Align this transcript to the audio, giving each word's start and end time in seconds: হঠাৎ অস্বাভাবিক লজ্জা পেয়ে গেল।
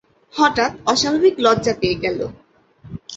হঠাৎ 0.33 0.71
অস্বাভাবিক 0.85 1.35
লজ্জা 1.39 1.73
পেয়ে 1.81 1.97
গেল। 2.03 2.19